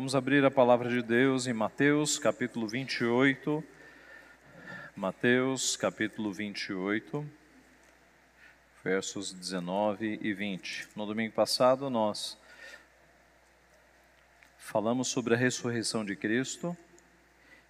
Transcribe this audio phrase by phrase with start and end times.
[0.00, 3.62] Vamos abrir a palavra de Deus em Mateus capítulo 28.
[4.96, 7.22] Mateus capítulo 28,
[8.82, 10.88] versos 19 e 20.
[10.96, 12.38] No domingo passado nós
[14.56, 16.74] falamos sobre a ressurreição de Cristo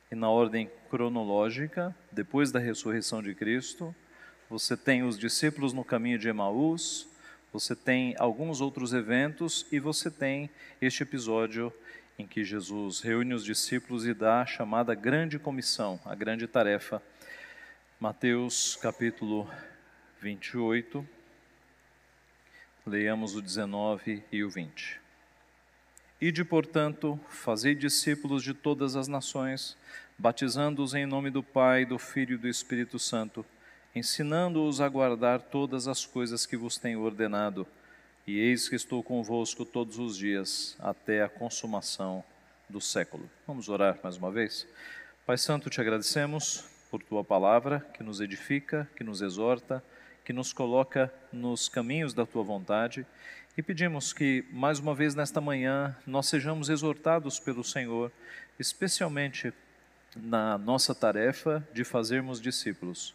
[0.08, 3.92] e na ordem cronológica, depois da ressurreição de Cristo,
[4.48, 7.08] você tem os discípulos no caminho de Emaús,
[7.52, 10.48] você tem alguns outros eventos e você tem
[10.80, 11.72] este episódio
[12.20, 17.02] em que Jesus reúne os discípulos e dá a chamada grande comissão, a grande tarefa.
[17.98, 19.50] Mateus capítulo
[20.20, 21.06] 28,
[22.86, 25.00] leiamos o 19 e o 20.
[26.20, 29.74] Ide, portanto, fazei discípulos de todas as nações,
[30.18, 33.46] batizando-os em nome do Pai, do Filho e do Espírito Santo,
[33.94, 37.66] ensinando-os a guardar todas as coisas que vos tenho ordenado
[38.30, 42.22] e eis que estou convosco todos os dias, até a consumação
[42.68, 43.28] do século.
[43.44, 44.68] Vamos orar mais uma vez?
[45.26, 49.82] Pai Santo, te agradecemos por tua palavra que nos edifica, que nos exorta,
[50.24, 53.04] que nos coloca nos caminhos da tua vontade
[53.58, 58.12] e pedimos que, mais uma vez nesta manhã, nós sejamos exortados pelo Senhor,
[58.60, 59.52] especialmente
[60.14, 63.12] na nossa tarefa de fazermos discípulos.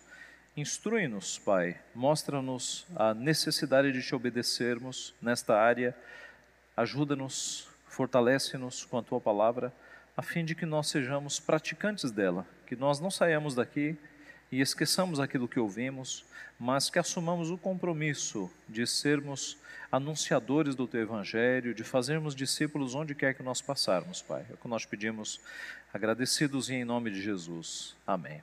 [0.58, 5.94] Instrui-nos, Pai, mostra-nos a necessidade de te obedecermos nesta área,
[6.78, 9.74] ajuda-nos, fortalece-nos com a tua palavra,
[10.16, 13.98] a fim de que nós sejamos praticantes dela, que nós não saiamos daqui
[14.50, 16.24] e esqueçamos aquilo que ouvimos,
[16.58, 19.58] mas que assumamos o compromisso de sermos
[19.92, 24.46] anunciadores do teu evangelho, de fazermos discípulos onde quer que nós passarmos, Pai.
[24.50, 25.42] É o que nós pedimos,
[25.94, 27.94] agradecidos e em nome de Jesus.
[28.08, 28.42] Amém.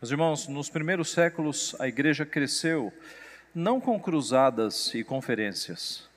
[0.00, 2.90] Meus irmãos, nos primeiros séculos a igreja cresceu
[3.54, 6.08] não com cruzadas e conferências,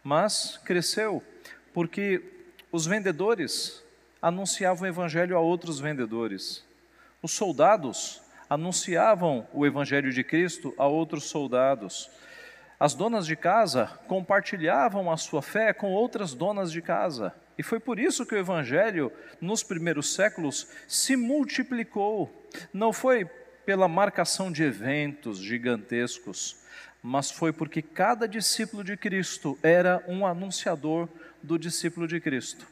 [0.00, 1.20] mas cresceu
[1.74, 2.22] porque
[2.70, 3.82] os vendedores
[4.22, 6.62] anunciavam o evangelho a outros vendedores.
[7.20, 12.08] Os soldados anunciavam o evangelho de Cristo a outros soldados.
[12.80, 17.34] As donas de casa compartilhavam a sua fé com outras donas de casa.
[17.58, 22.48] E foi por isso que o Evangelho, nos primeiros séculos, se multiplicou.
[22.72, 23.26] Não foi
[23.66, 26.56] pela marcação de eventos gigantescos,
[27.02, 31.06] mas foi porque cada discípulo de Cristo era um anunciador
[31.42, 32.66] do discípulo de Cristo.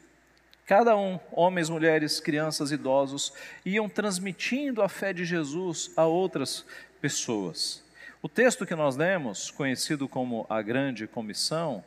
[0.65, 3.31] Cada um, homens, mulheres, crianças, idosos,
[3.63, 6.65] iam transmitindo a fé de Jesus a outras
[6.99, 7.87] pessoas.
[8.21, 11.81] O texto que nós lemos, conhecido como a Grande Comissão,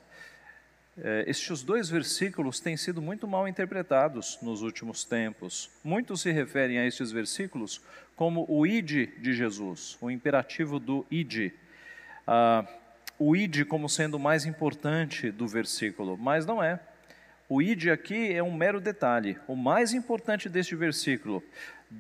[0.97, 5.71] é, estes dois versículos têm sido muito mal interpretados nos últimos tempos.
[5.85, 7.83] Muitos se referem a estes versículos
[8.17, 11.53] como o id de Jesus, o imperativo do id.
[12.27, 12.65] Ah,
[13.19, 16.81] o id como sendo o mais importante do versículo, mas não é.
[17.47, 19.39] O id aqui é um mero detalhe.
[19.47, 21.43] O mais importante deste versículo,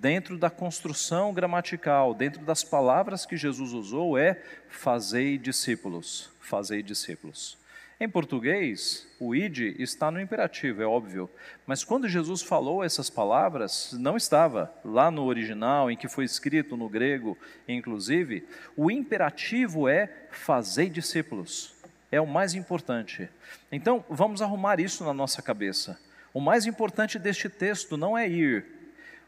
[0.00, 6.30] dentro da construção gramatical, dentro das palavras que Jesus usou, é fazei discípulos.
[6.40, 7.58] Fazei discípulos.
[8.00, 11.30] Em português, o id está no imperativo, é óbvio.
[11.66, 16.76] Mas quando Jesus falou essas palavras, não estava lá no original, em que foi escrito
[16.76, 17.38] no grego,
[17.68, 18.44] inclusive,
[18.76, 21.74] o imperativo é fazei discípulos.
[22.10, 23.28] É o mais importante.
[23.70, 25.98] Então, vamos arrumar isso na nossa cabeça.
[26.34, 28.81] O mais importante deste texto não é ir,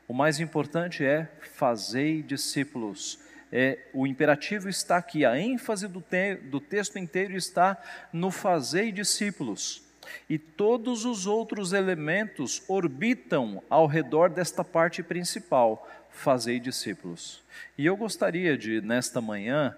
[0.06, 3.18] o mais importante é fazei discípulos
[3.56, 7.80] é, o imperativo está aqui, a ênfase do, te, do texto inteiro está
[8.12, 9.80] no fazer discípulos.
[10.28, 17.44] E todos os outros elementos orbitam ao redor desta parte principal, fazer discípulos.
[17.78, 19.76] E eu gostaria de, nesta manhã,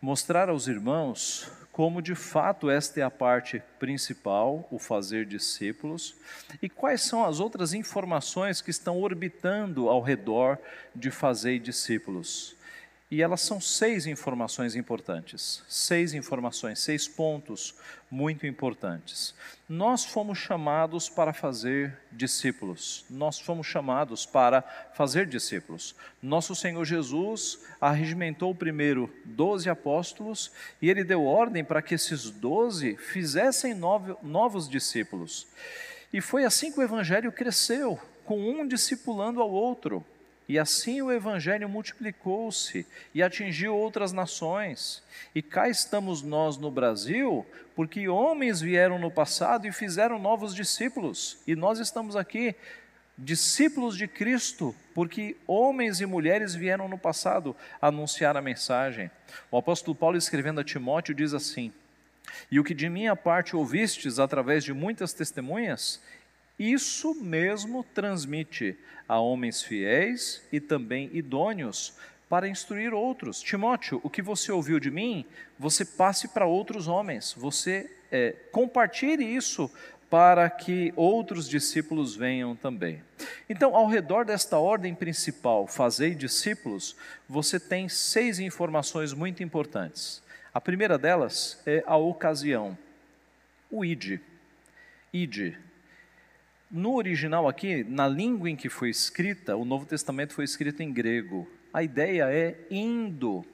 [0.00, 6.14] mostrar aos irmãos como de fato esta é a parte principal, o fazer discípulos,
[6.60, 10.58] e quais são as outras informações que estão orbitando ao redor
[10.94, 12.54] de fazer discípulos.
[13.12, 17.74] E elas são seis informações importantes, seis informações, seis pontos
[18.10, 19.34] muito importantes.
[19.68, 24.62] Nós fomos chamados para fazer discípulos, nós fomos chamados para
[24.94, 25.94] fazer discípulos.
[26.22, 30.50] Nosso Senhor Jesus arregimentou primeiro doze apóstolos
[30.80, 35.46] e ele deu ordem para que esses doze fizessem novos discípulos.
[36.10, 40.02] E foi assim que o Evangelho cresceu, com um discipulando ao outro.
[40.48, 45.02] E assim o evangelho multiplicou-se e atingiu outras nações.
[45.34, 51.38] E cá estamos nós no Brasil, porque homens vieram no passado e fizeram novos discípulos.
[51.46, 52.54] E nós estamos aqui,
[53.16, 59.10] discípulos de Cristo, porque homens e mulheres vieram no passado anunciar a mensagem.
[59.50, 61.72] O apóstolo Paulo, escrevendo a Timóteo, diz assim:
[62.50, 66.00] E o que de minha parte ouvistes através de muitas testemunhas,
[66.70, 68.76] isso mesmo transmite
[69.08, 71.94] a homens fiéis e também idôneos
[72.28, 73.42] para instruir outros.
[73.42, 75.26] Timóteo, o que você ouviu de mim,
[75.58, 79.70] você passe para outros homens, você é, compartilhe isso
[80.08, 83.02] para que outros discípulos venham também.
[83.48, 86.94] Então, ao redor desta ordem principal, fazei discípulos,
[87.26, 90.22] você tem seis informações muito importantes.
[90.52, 92.76] A primeira delas é a ocasião,
[93.70, 94.20] o id.
[95.14, 95.54] Id.
[96.72, 100.90] No original aqui, na língua em que foi escrita, o Novo Testamento foi escrito em
[100.90, 101.46] grego.
[101.70, 103.44] A ideia é indo.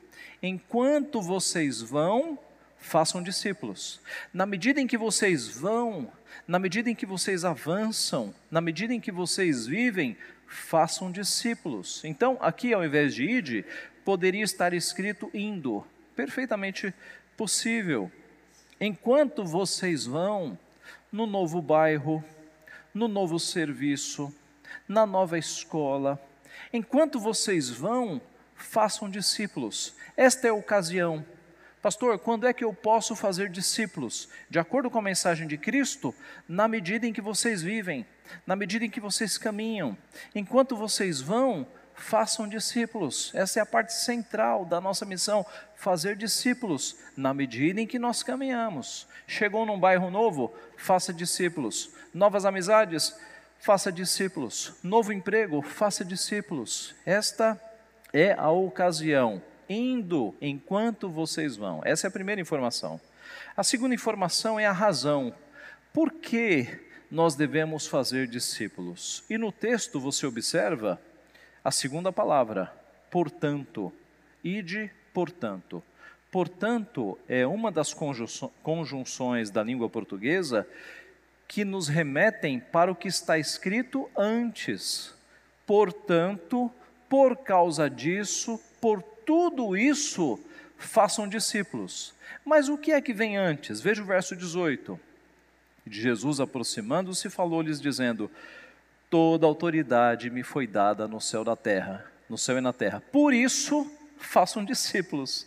[0.41, 2.39] Enquanto vocês vão,
[2.77, 4.01] façam discípulos.
[4.33, 6.13] Na medida em que vocês vão,
[6.47, 10.17] na medida em que vocês avançam, na medida em que vocês vivem,
[10.47, 12.05] façam discípulos.
[12.05, 13.65] Então, aqui ao invés de ide,
[14.05, 15.85] poderia estar escrito indo.
[16.15, 16.95] Perfeitamente
[17.37, 18.13] possível.
[18.81, 20.57] Enquanto vocês vão
[21.11, 22.23] no novo bairro,
[22.99, 24.35] no novo serviço,
[24.89, 26.21] na nova escola,
[26.73, 28.21] enquanto vocês vão,
[28.57, 29.95] façam discípulos.
[30.17, 31.25] Esta é a ocasião
[31.81, 34.29] Pastor, quando é que eu posso fazer discípulos?
[34.51, 36.13] De acordo com a mensagem de Cristo,
[36.49, 38.05] na medida em que vocês vivem,
[38.45, 39.97] na medida em que vocês caminham.
[40.35, 41.67] Enquanto vocês vão,
[41.99, 43.31] façam discípulos.
[43.35, 45.45] Essa é a parte central da nossa missão,
[45.77, 49.07] fazer discípulos na medida em que nós caminhamos.
[49.27, 51.91] Chegou num bairro novo, faça discípulos.
[52.15, 53.15] Novas amizades,
[53.61, 54.75] faça discípulos.
[54.83, 56.95] Novo emprego, faça discípulos.
[57.05, 57.61] Esta
[58.13, 61.83] é a ocasião indo enquanto vocês vão.
[61.85, 63.01] Essa é a primeira informação.
[63.57, 65.35] A segunda informação é a razão.
[65.93, 66.67] Por que
[67.11, 69.25] nós devemos fazer discípulos?
[69.29, 70.99] E no texto você observa
[71.69, 72.73] a segunda palavra,
[73.11, 73.93] portanto.
[74.43, 75.83] Ide, portanto.
[76.31, 77.95] Portanto, é uma das
[78.63, 80.67] conjunções da língua portuguesa
[81.47, 85.15] que nos remetem para o que está escrito antes.
[85.67, 86.73] Portanto,
[87.07, 90.41] por causa disso, por tudo isso,
[90.79, 92.15] façam discípulos.
[92.47, 93.79] Mas o que é que vem antes?
[93.79, 94.99] Veja o verso 18.
[95.87, 98.31] De Jesus aproximando-se, falou-lhes, dizendo:
[99.11, 103.03] Toda autoridade me foi dada no céu da terra, no céu e na terra.
[103.13, 105.47] Por isso, façam discípulos.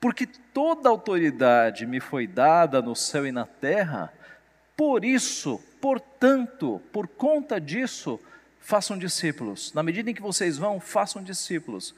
[0.00, 4.12] Porque toda autoridade me foi dada no céu e na terra,
[4.76, 8.18] por isso, portanto, por conta disso,
[8.60, 9.72] façam discípulos.
[9.74, 11.94] Na medida em que vocês vão, façam discípulos.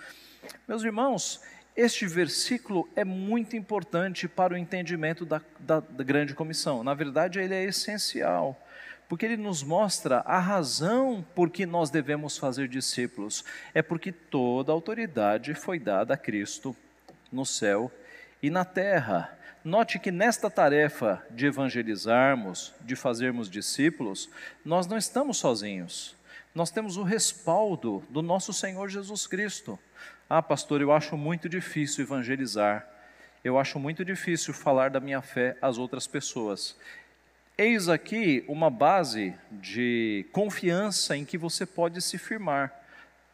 [0.69, 1.41] Meus irmãos,
[1.77, 6.85] este versículo é muito importante para o entendimento da, da, da, grande comissão.
[6.85, 8.61] Na verdade, ele é essencial,
[9.15, 13.45] porque ele nos mostra a razão por que nós devemos fazer discípulos.
[13.73, 16.75] É porque toda autoridade foi dada a Cristo
[17.31, 17.93] no céu
[18.43, 19.39] e na terra.
[19.65, 24.29] Note que nesta tarefa de evangelizarmos, de fazermos discípulos,
[24.65, 26.17] nós não estamos sozinhos.
[26.53, 29.79] Nós temos o respaldo do nosso Senhor Jesus Cristo.
[30.29, 32.85] Ah, pastor, eu acho muito difícil evangelizar.
[33.45, 36.77] Eu acho muito difícil falar da minha fé às outras pessoas.
[37.57, 42.73] Eis aqui uma base de confiança em que você pode se firmar.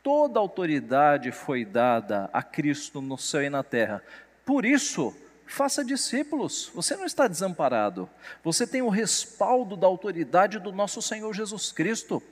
[0.03, 4.03] Toda autoridade foi dada a Cristo no céu e na terra.
[4.45, 6.71] Por isso, faça discípulos.
[6.75, 8.11] Você não está desamparado.
[8.45, 12.23] Você tem o respaldo da autoridade do nosso Senhor Jesus Cristo.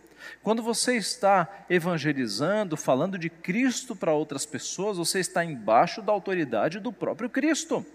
[0.42, 6.80] Quando você está evangelizando, falando de Cristo para outras pessoas, você está embaixo da autoridade
[6.80, 7.86] do próprio Cristo.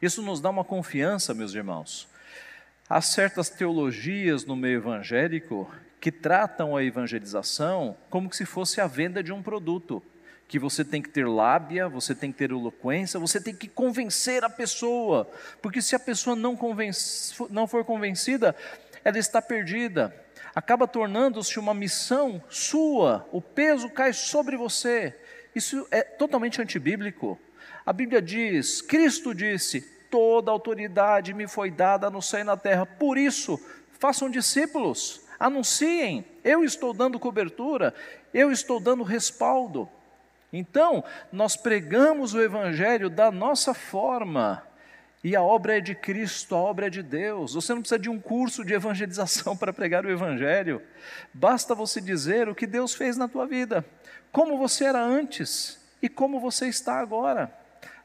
[0.00, 2.14] Isso nos dá uma confiança, meus irmãos.
[2.88, 9.22] Há certas teologias no meio evangélico que tratam a evangelização como se fosse a venda
[9.22, 10.02] de um produto,
[10.46, 14.44] que você tem que ter lábia, você tem que ter eloquência, você tem que convencer
[14.44, 15.28] a pessoa,
[15.60, 18.54] porque se a pessoa não, convence, não for convencida,
[19.04, 20.14] ela está perdida
[20.56, 25.14] acaba tornando-se uma missão sua, o peso cai sobre você.
[25.54, 27.38] Isso é totalmente antibíblico.
[27.84, 32.86] A Bíblia diz: Cristo disse: toda autoridade me foi dada no céu e na terra,
[32.86, 33.60] por isso,
[33.98, 37.94] façam discípulos, anunciem, eu estou dando cobertura,
[38.32, 39.88] eu estou dando respaldo.
[40.52, 44.62] Então, nós pregamos o Evangelho da nossa forma,
[45.24, 47.54] e a obra é de Cristo, a obra é de Deus.
[47.54, 50.80] Você não precisa de um curso de evangelização para pregar o Evangelho.
[51.34, 53.84] Basta você dizer o que Deus fez na tua vida,
[54.30, 57.52] como você era antes e como você está agora.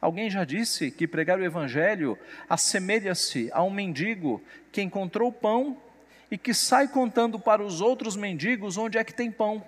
[0.02, 2.18] Alguém já disse que pregar o Evangelho
[2.50, 4.42] assemelha-se a um mendigo
[4.72, 5.78] que encontrou pão
[6.32, 9.64] e que sai contando para os outros mendigos onde é que tem pão.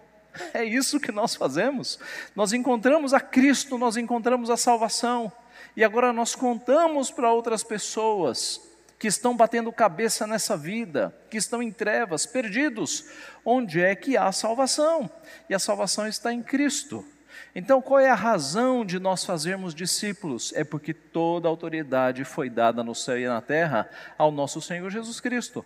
[0.52, 2.00] É isso que nós fazemos.
[2.36, 5.32] Nós encontramos a Cristo, nós encontramos a salvação
[5.75, 8.60] E agora nós contamos para outras pessoas
[8.98, 13.06] que estão batendo cabeça nessa vida, que estão em trevas, perdidos,
[13.46, 15.12] onde é que há salvação?
[15.50, 17.06] E a salvação está em Cristo.
[17.55, 20.51] Então, qual é a razão de nós fazermos discípulos?
[20.55, 25.19] É porque toda autoridade foi dada no céu e na terra ao nosso Senhor Jesus
[25.19, 25.63] Cristo.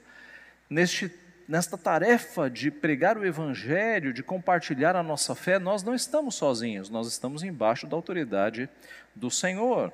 [0.70, 1.10] Neste
[1.48, 6.90] nesta tarefa de pregar o Evangelho, de compartilhar a nossa fé, nós não estamos sozinhos,
[6.90, 8.70] nós estamos embaixo da autoridade
[9.16, 9.94] do Senhor.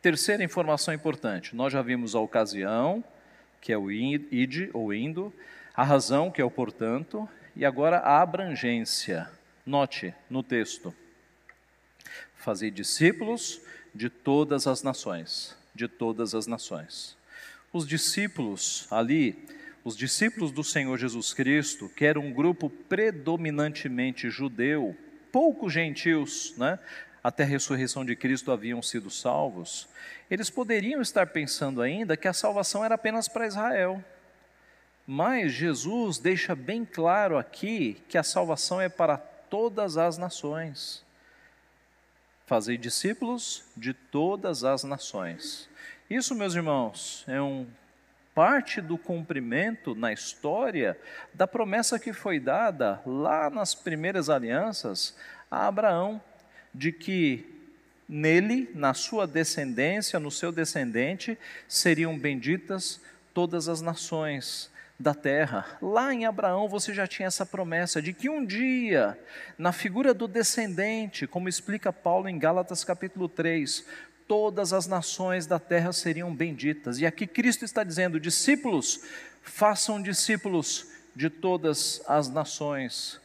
[0.00, 3.02] Terceira informação importante: nós já vimos a ocasião,
[3.60, 5.34] que é o id ou indo,
[5.74, 9.28] a razão, que é o portanto, e agora a abrangência.
[9.66, 10.94] Note no texto:
[12.36, 13.60] fazer discípulos
[13.94, 17.16] de todas as nações, de todas as nações.
[17.72, 19.44] Os discípulos ali
[19.86, 24.96] os discípulos do Senhor Jesus Cristo, que era um grupo predominantemente judeu,
[25.30, 26.76] poucos gentios, né?
[27.22, 29.88] até a ressurreição de Cristo haviam sido salvos,
[30.28, 34.04] eles poderiam estar pensando ainda que a salvação era apenas para Israel.
[35.06, 39.18] Mas Jesus deixa bem claro aqui que a salvação é para
[39.50, 41.04] todas as nações.
[42.46, 45.68] Fazei discípulos de todas as nações.
[46.08, 47.66] Isso, meus irmãos, é um
[48.34, 50.98] parte do cumprimento na história
[51.32, 55.16] da promessa que foi dada lá nas primeiras alianças
[55.50, 56.20] a Abraão,
[56.74, 57.56] de que
[58.08, 63.00] nele, na sua descendência, no seu descendente, seriam benditas
[63.32, 65.78] todas as nações da terra.
[65.80, 69.18] Lá em Abraão você já tinha essa promessa de que um dia,
[69.58, 73.84] na figura do descendente, como explica Paulo em Gálatas capítulo 3,
[74.26, 76.98] todas as nações da terra seriam benditas.
[76.98, 79.02] E aqui Cristo está dizendo: discípulos,
[79.42, 83.20] façam discípulos de todas as nações.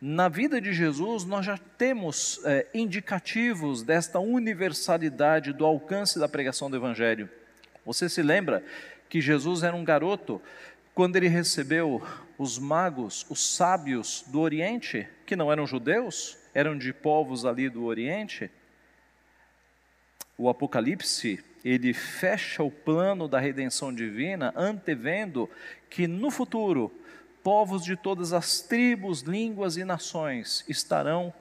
[0.00, 6.70] Na vida de Jesus, nós já temos é, indicativos desta universalidade do alcance da pregação
[6.70, 7.28] do Evangelho.
[7.84, 8.62] Você se lembra
[9.08, 10.40] que Jesus era um garoto
[10.98, 12.02] quando ele recebeu
[12.36, 17.84] os magos, os sábios do Oriente, que não eram judeus, eram de povos ali do
[17.84, 18.50] Oriente?
[20.36, 25.48] o Apocalipse, ele fecha o plano da redenção divina, antevendo
[25.88, 26.92] que no futuro
[27.44, 31.32] povos de todas as tribos, línguas e nações estarão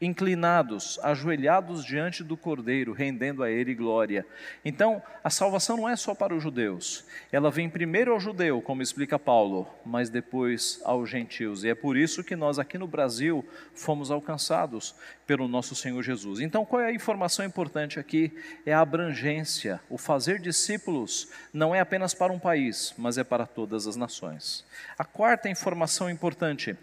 [0.00, 4.24] inclinados, ajoelhados diante do Cordeiro, rendendo a Ele glória.
[4.64, 8.80] Então, a salvação não é só para os judeus, ela vem primeiro ao judeu, como
[8.82, 11.64] explica Paulo, mas depois aos gentios.
[11.64, 14.94] E é por isso que nós aqui no Brasil fomos alcançados
[15.26, 16.40] pelo nosso Senhor Jesus.
[16.40, 18.32] Então, qual é a informação importante aqui?
[18.64, 19.80] É a abrangência.
[19.90, 24.64] O fazer discípulos não é apenas para um país, mas é para todas as nações.
[24.98, 26.76] A quarta informação importante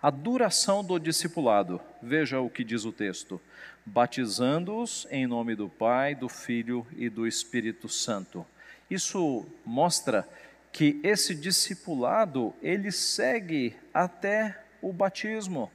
[0.00, 3.40] a duração do discipulado, veja o que diz o texto:
[3.84, 8.46] batizando-os em nome do Pai, do Filho e do Espírito Santo.
[8.90, 10.28] Isso mostra
[10.72, 15.70] que esse discipulado ele segue até o batismo,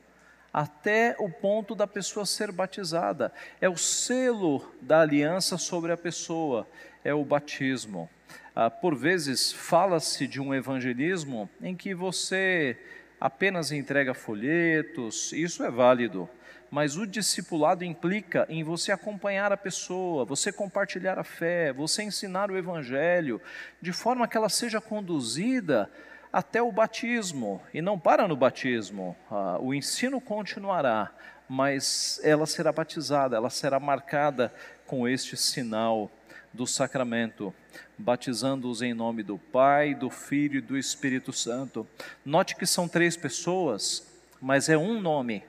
[0.54, 3.34] até o ponto da pessoa ser batizada.
[3.60, 6.68] É o selo da aliança sobre a pessoa,
[7.04, 8.10] é o batismo.
[8.54, 12.78] Ah, por vezes fala-se de um evangelismo em que você
[13.22, 16.28] apenas entrega folhetos, isso é válido,
[16.72, 22.50] mas o discipulado implica em você acompanhar a pessoa, você compartilhar a fé, você ensinar
[22.50, 23.40] o evangelho,
[23.80, 25.88] de forma que ela seja conduzida
[26.34, 31.12] até o batismo, e não para no batismo, ah, o ensino continuará,
[31.48, 34.52] mas ela será batizada, ela será marcada
[34.88, 36.10] com este sinal
[36.54, 37.54] do sacramento,
[37.98, 41.88] batizando-os em nome do Pai, do Filho e do Espírito Santo.
[42.26, 44.08] Note que são três pessoas,
[44.42, 45.44] mas é um nome,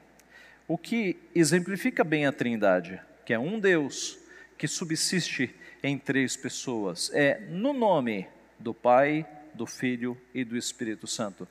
[0.69, 4.19] o que exemplifica bem a Trindade, que é um Deus
[4.57, 7.11] que subsiste em três pessoas.
[7.13, 8.29] É no nome
[8.59, 11.49] do Pai, do Filho e do Espírito Santo.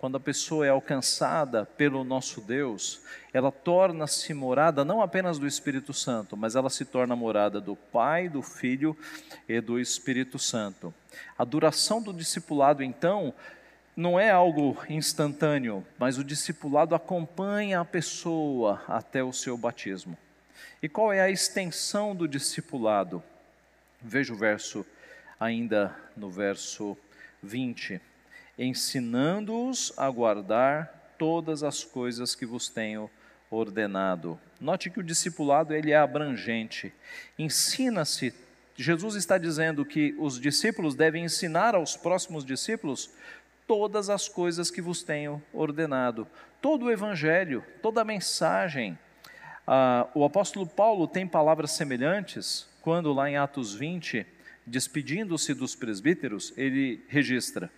[0.00, 3.02] Quando a pessoa é alcançada pelo nosso Deus,
[3.34, 8.26] ela torna-se morada não apenas do Espírito Santo, mas ela se torna morada do Pai,
[8.26, 8.96] do Filho
[9.46, 10.94] e do Espírito Santo.
[11.36, 13.34] A duração do discipulado, então,
[13.94, 20.16] não é algo instantâneo, mas o discipulado acompanha a pessoa até o seu batismo.
[20.82, 23.22] E qual é a extensão do discipulado?
[24.00, 24.82] Veja o verso,
[25.38, 26.96] ainda no verso
[27.42, 28.00] 20
[28.60, 33.10] ensinando-os a guardar todas as coisas que vos tenho
[33.50, 34.38] ordenado.
[34.60, 36.92] Note que o discipulado ele é abrangente.
[37.38, 38.34] Ensina-se.
[38.76, 43.10] Jesus está dizendo que os discípulos devem ensinar aos próximos discípulos
[43.66, 46.26] todas as coisas que vos tenho ordenado.
[46.60, 48.98] Todo o evangelho, toda a mensagem
[49.72, 54.26] Ah, o apóstolo Paulo tem palavras semelhantes quando, lá em Atos 20,
[54.66, 57.70] despedindo-se dos presbíteros, ele registra: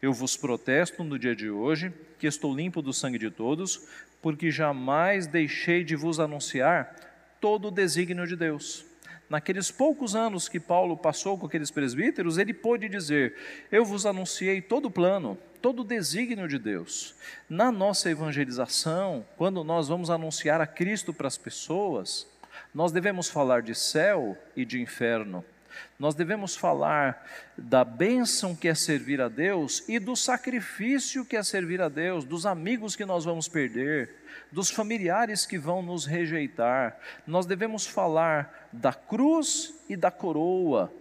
[0.00, 3.88] Eu vos protesto no dia de hoje que estou limpo do sangue de todos,
[4.20, 6.94] porque jamais deixei de vos anunciar
[7.40, 8.84] todo o desígnio de Deus.
[9.28, 13.34] Naqueles poucos anos que Paulo passou com aqueles presbíteros, ele pôde dizer:
[13.72, 17.14] Eu vos anunciei todo o plano, todo o desígnio de Deus.
[17.48, 22.26] Na nossa evangelização, quando nós vamos anunciar a Cristo para as pessoas,
[22.72, 25.44] nós devemos falar de céu e de inferno.
[25.98, 31.42] Nós devemos falar da bênção que é servir a Deus e do sacrifício que é
[31.42, 34.10] servir a Deus, dos amigos que nós vamos perder,
[34.52, 36.98] dos familiares que vão nos rejeitar.
[37.26, 40.92] Nós devemos falar da cruz e da coroa.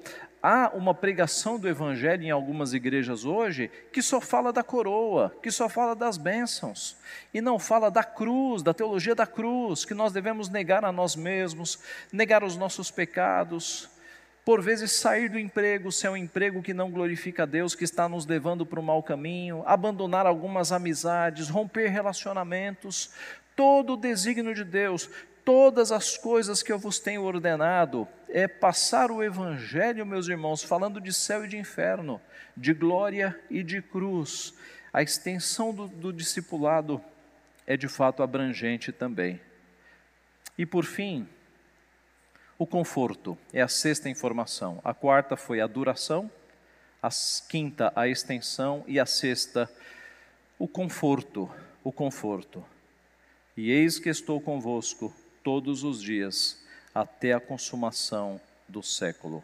[0.48, 5.50] Há uma pregação do Evangelho em algumas igrejas hoje que só fala da coroa, que
[5.50, 6.96] só fala das bênçãos,
[7.34, 11.16] e não fala da cruz, da teologia da cruz, que nós devemos negar a nós
[11.16, 11.80] mesmos,
[12.14, 13.90] negar os nossos pecados,
[14.46, 17.84] por vezes sair do emprego, se é um emprego que não glorifica a Deus, que
[17.84, 23.10] está nos levando para o mau caminho, abandonar algumas amizades, romper relacionamentos,
[23.56, 25.10] todo o desígnio de Deus,
[25.44, 31.02] todas as coisas que eu vos tenho ordenado, é passar o Evangelho, meus irmãos, falando
[31.02, 32.22] de céu e de inferno,
[32.56, 34.54] de glória e de cruz.
[34.94, 37.02] A extensão do, do discipulado
[37.66, 39.42] é de fato abrangente também.
[40.56, 41.28] E por fim,
[42.58, 44.80] o conforto é a sexta informação.
[44.84, 46.32] A quarta foi a duração,
[47.04, 47.10] a
[47.50, 49.70] quinta, a extensão e a sexta,
[50.58, 51.50] o conforto.
[51.84, 52.66] O conforto.
[53.58, 56.58] E eis que estou convosco todos os dias,
[56.94, 59.44] até a consumação do século.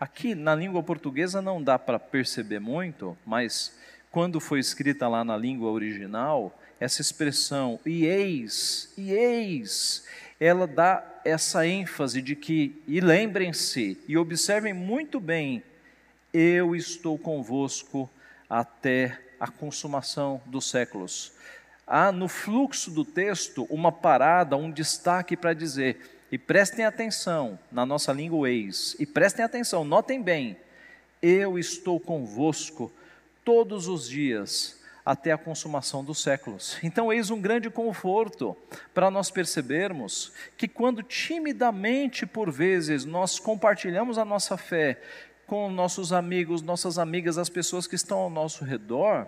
[0.00, 3.78] Aqui na língua portuguesa não dá para perceber muito, mas
[4.10, 10.04] quando foi escrita lá na língua original, essa expressão, e eis, e eis,
[10.40, 15.62] ela dá essa ênfase de que, e lembrem-se, e observem muito bem,
[16.32, 18.08] eu estou convosco
[18.48, 21.32] até a consumação dos séculos.
[21.86, 25.98] Há no fluxo do texto uma parada, um destaque para dizer,
[26.30, 30.56] e prestem atenção na nossa língua ex, e prestem atenção, notem bem,
[31.22, 32.92] eu estou convosco
[33.44, 34.77] todos os dias
[35.08, 36.76] até a consumação dos séculos.
[36.82, 38.54] Então, eis um grande conforto
[38.92, 45.00] para nós percebermos que quando timidamente, por vezes, nós compartilhamos a nossa fé
[45.46, 49.26] com nossos amigos, nossas amigas, as pessoas que estão ao nosso redor,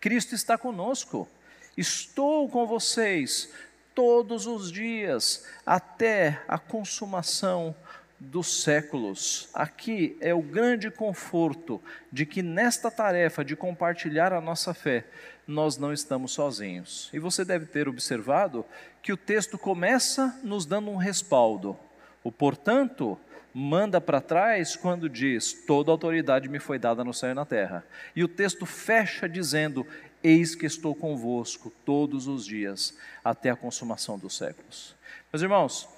[0.00, 1.28] Cristo está conosco.
[1.76, 3.52] Estou com vocês
[3.94, 7.76] todos os dias até a consumação
[8.20, 9.48] dos séculos.
[9.54, 11.80] Aqui é o grande conforto
[12.12, 15.06] de que nesta tarefa de compartilhar a nossa fé,
[15.46, 17.08] nós não estamos sozinhos.
[17.14, 18.64] E você deve ter observado
[19.02, 21.76] que o texto começa nos dando um respaldo.
[22.22, 23.18] O portanto
[23.54, 27.84] manda para trás quando diz: Toda autoridade me foi dada no céu e na terra.
[28.14, 29.86] E o texto fecha dizendo:
[30.22, 34.94] Eis que estou convosco todos os dias, até a consumação dos séculos.
[35.32, 35.88] Meus irmãos,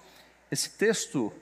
[0.51, 1.33] esse texto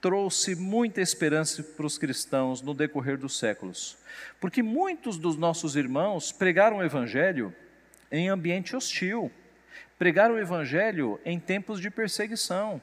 [0.00, 3.96] trouxe muita esperança para os cristãos no decorrer dos séculos,
[4.40, 7.54] porque muitos dos nossos irmãos pregaram o Evangelho
[8.10, 9.30] em ambiente hostil,
[9.98, 12.80] pregaram o Evangelho em tempos de perseguição,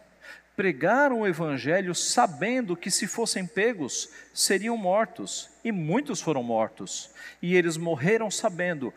[0.56, 7.56] pregaram o Evangelho sabendo que, se fossem pegos, seriam mortos, e muitos foram mortos, e
[7.56, 8.94] eles morreram sabendo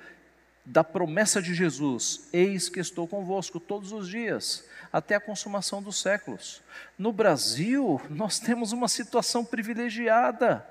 [0.65, 6.01] da promessa de Jesus: Eis que estou convosco todos os dias, até a consumação dos
[6.01, 6.63] séculos.
[6.99, 10.67] No Brasil, nós temos uma situação privilegiada.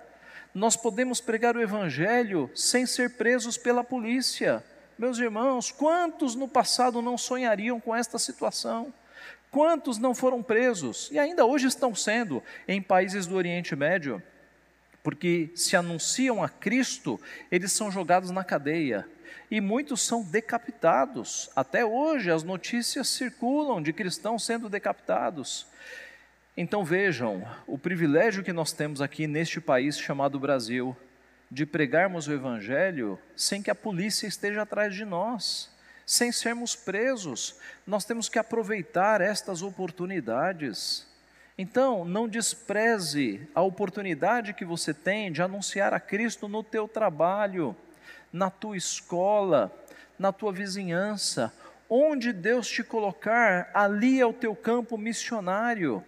[0.54, 4.64] Nós podemos pregar o Evangelho sem ser presos pela polícia.
[4.98, 8.94] Meus irmãos, quantos no passado não sonhariam com esta situação?
[9.52, 14.22] Quantos não foram presos e ainda hoje estão sendo em países do Oriente Médio?
[15.04, 17.20] Porque se anunciam a Cristo,
[17.52, 19.08] eles são jogados na cadeia
[19.50, 21.50] e muitos são decapitados.
[21.56, 25.68] Até hoje as notícias circulam de cristãos sendo decapitados.
[26.56, 30.98] Então vejam o privilégio que nós temos aqui neste país chamado Brasil
[31.50, 35.70] de pregarmos o Evangelho sem que a polícia esteja atrás de nós,
[36.06, 37.56] sem sermos presos.
[37.86, 41.08] Nós temos que aproveitar estas oportunidades.
[41.58, 47.76] Então, não despreze a oportunidade que você tem de anunciar a Cristo no teu trabalho
[48.38, 49.76] na tua escola,
[50.18, 51.52] na tua vizinhança,
[51.90, 56.04] onde Deus te colocar, ali é o teu campo missionário.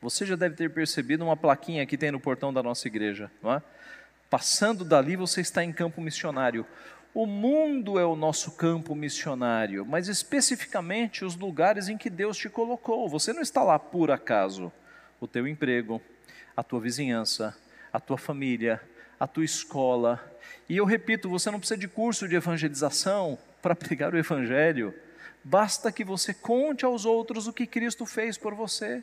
[0.00, 3.52] Você já deve ter percebido uma plaquinha que tem no portão da nossa igreja, não
[3.52, 3.62] é?
[4.30, 6.64] Passando dali, você está em campo missionário.
[7.14, 12.48] O mundo é o nosso campo missionário, mas especificamente os lugares em que Deus te
[12.48, 13.08] colocou.
[13.08, 14.70] Você não está lá por acaso.
[15.20, 16.00] O teu emprego,
[16.56, 17.56] a tua vizinhança,
[17.92, 18.80] a tua família,
[19.18, 20.22] a tua escola.
[20.68, 24.94] E eu repito, você não precisa de curso de evangelização para pregar o evangelho.
[25.42, 29.02] Basta que você conte aos outros o que Cristo fez por você.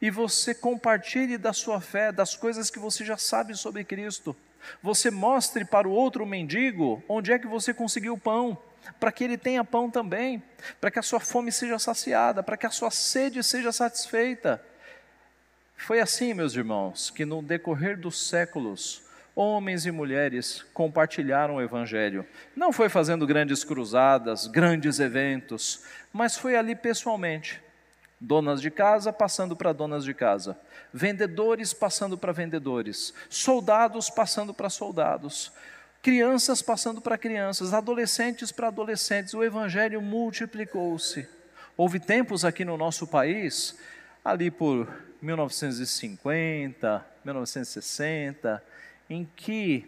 [0.00, 4.34] E você compartilhe da sua fé, das coisas que você já sabe sobre Cristo.
[4.82, 8.58] Você mostre para o outro mendigo onde é que você conseguiu pão,
[8.98, 10.42] para que ele tenha pão também,
[10.80, 14.62] para que a sua fome seja saciada, para que a sua sede seja satisfeita.
[15.76, 19.02] Foi assim, meus irmãos, que no decorrer dos séculos,
[19.36, 22.24] homens e mulheres compartilharam o Evangelho.
[22.56, 27.62] Não foi fazendo grandes cruzadas, grandes eventos, mas foi ali pessoalmente.
[28.18, 30.58] Donas de casa passando para donas de casa,
[30.90, 35.52] vendedores passando para vendedores, soldados passando para soldados,
[36.00, 39.34] crianças passando para crianças, adolescentes para adolescentes.
[39.34, 41.28] O Evangelho multiplicou-se.
[41.76, 43.78] Houve tempos aqui no nosso país,
[44.24, 44.88] ali por
[45.20, 48.62] 1950, 1960,
[49.08, 49.84] em que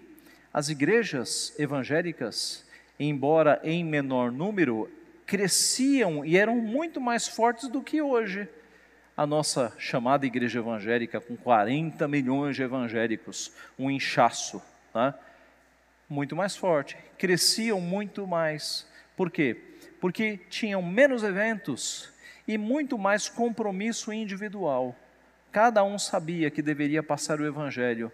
[0.52, 2.66] as igrejas evangélicas,
[2.98, 4.90] embora em menor número,
[5.26, 8.48] cresciam e eram muito mais fortes do que hoje.
[9.16, 15.18] A nossa chamada igreja evangélica, com 40 milhões de evangélicos, um inchaço, tá?
[16.08, 18.86] muito mais forte, cresciam muito mais.
[19.16, 19.60] Por quê?
[20.00, 22.10] Porque tinham menos eventos
[22.46, 24.96] e muito mais compromisso individual.
[25.52, 28.10] Cada um sabia que deveria passar o evangelho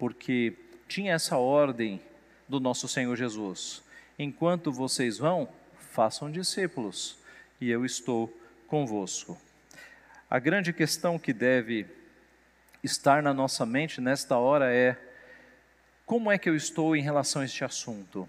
[0.00, 0.54] porque
[0.88, 2.00] tinha essa ordem
[2.48, 3.82] do nosso Senhor Jesus.
[4.18, 5.46] Enquanto vocês vão,
[5.92, 7.18] façam discípulos,
[7.60, 8.34] e eu estou
[8.66, 9.36] convosco.
[10.30, 11.86] A grande questão que deve
[12.82, 14.96] estar na nossa mente nesta hora é:
[16.06, 18.26] como é que eu estou em relação a este assunto?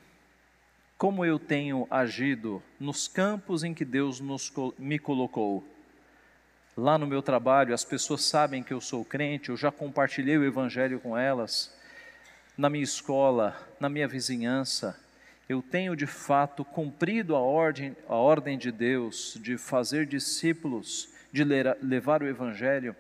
[0.98, 5.64] Como eu tenho agido nos campos em que Deus nos, me colocou?
[6.82, 10.44] Lá no meu trabalho, as pessoas sabem que eu sou crente, eu já compartilhei o
[10.44, 11.72] Evangelho com elas.
[12.58, 15.00] Na minha escola, na minha vizinhança,
[15.48, 21.44] eu tenho de fato cumprido a ordem, a ordem de Deus de fazer discípulos, de
[21.44, 22.96] levar o Evangelho.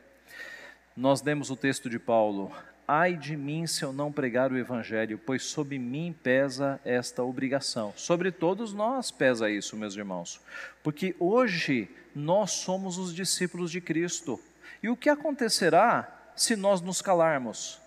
[0.95, 2.55] Nós demos o texto de Paulo:
[2.93, 7.93] Ai de mim se eu não pregar o Evangelho, pois sobre mim pesa esta obrigação.
[7.95, 10.41] Sobre todos nós pesa isso, meus irmãos,
[10.83, 14.37] porque hoje nós somos os discípulos de Cristo.
[14.83, 17.79] E o que acontecerá se nós nos calarmos?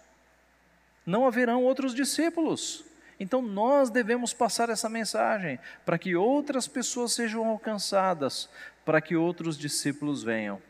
[1.05, 2.83] Não haverão outros discípulos.
[3.21, 8.49] Então nós devemos passar essa mensagem para que outras pessoas sejam alcançadas,
[8.87, 10.63] para que outros discípulos venham.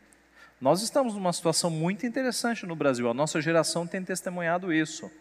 [0.59, 5.11] Nós estamos numa situação muito interessante no Brasil, a nossa geração tem testemunhado isso.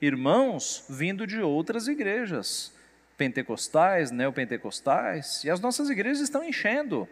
[0.00, 2.72] Irmãos vindo de outras igrejas,
[3.18, 7.08] pentecostais, neopentecostais, e as nossas igrejas estão enchendo.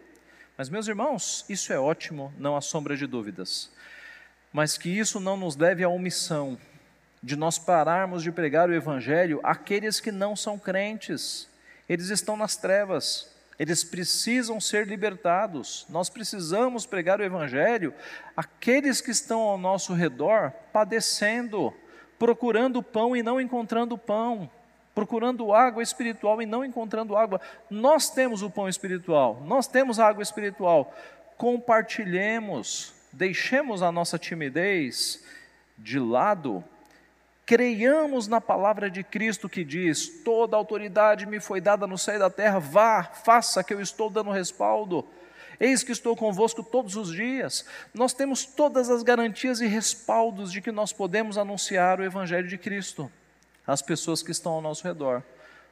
[0.56, 3.68] Mas, meus irmãos, isso é ótimo, não há sombra de dúvidas.
[4.52, 6.56] Mas que isso não nos leve à omissão
[7.20, 11.48] de nós pararmos de pregar o Evangelho àqueles que não são crentes.
[11.88, 13.31] Eles estão nas trevas,
[13.62, 15.86] eles precisam ser libertados.
[15.88, 17.94] Nós precisamos pregar o Evangelho
[18.36, 21.72] àqueles que estão ao nosso redor padecendo,
[22.18, 24.50] procurando pão e não encontrando pão,
[24.92, 27.40] procurando água espiritual e não encontrando água.
[27.70, 30.92] Nós temos o pão espiritual, nós temos a água espiritual.
[31.36, 35.22] Compartilhemos, deixemos a nossa timidez
[35.78, 36.64] de lado
[37.46, 42.18] creiamos na palavra de Cristo que diz: toda autoridade me foi dada no céu e
[42.18, 45.06] da terra, vá, faça que eu estou dando respaldo.
[45.60, 47.64] Eis que estou convosco todos os dias.
[47.94, 52.58] Nós temos todas as garantias e respaldos de que nós podemos anunciar o Evangelho de
[52.58, 53.10] Cristo
[53.64, 55.22] às pessoas que estão ao nosso redor.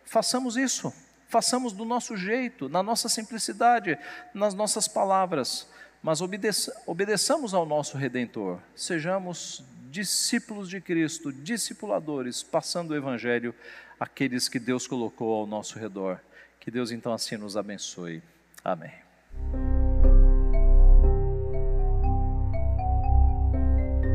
[0.04, 0.92] Façamos isso,
[1.28, 3.98] façamos do nosso jeito, na nossa simplicidade,
[4.32, 5.68] nas nossas palavras,
[6.02, 13.54] mas obedeça, obedeçamos ao nosso Redentor, sejamos discípulos de Cristo, discipuladores, passando o Evangelho
[13.98, 16.20] àqueles que Deus colocou ao nosso redor.
[16.58, 18.22] Que Deus então assim nos abençoe.
[18.64, 18.92] Amém.